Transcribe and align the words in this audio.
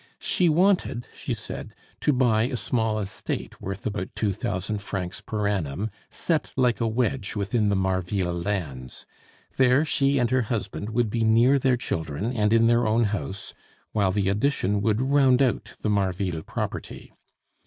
She 0.17 0.49
wanted, 0.49 1.05
she 1.13 1.35
said, 1.35 1.75
to 1.99 2.11
buy 2.11 2.45
a 2.45 2.57
small 2.57 2.97
estate 2.97 3.61
worth 3.61 3.85
about 3.85 4.09
two 4.15 4.33
thousand 4.33 4.79
francs 4.79 5.21
per 5.21 5.47
annum 5.47 5.91
set 6.09 6.49
like 6.57 6.81
a 6.81 6.87
wedge 6.87 7.35
within 7.35 7.69
the 7.69 7.75
Marville 7.75 8.33
lands. 8.33 9.05
There 9.57 9.85
she 9.85 10.17
and 10.17 10.31
her 10.31 10.41
husband 10.41 10.89
would 10.89 11.11
be 11.11 11.23
near 11.23 11.59
their 11.59 11.77
children 11.77 12.31
and 12.33 12.51
in 12.51 12.65
their 12.65 12.87
own 12.87 13.03
house, 13.03 13.53
while 13.91 14.11
the 14.11 14.27
addition 14.27 14.81
would 14.81 15.01
round 15.01 15.39
out 15.39 15.75
the 15.81 15.89
Marville 15.91 16.41
property. 16.41 17.13